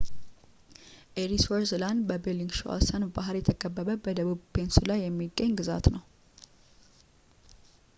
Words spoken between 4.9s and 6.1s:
የሚገኝ ግዛት ነው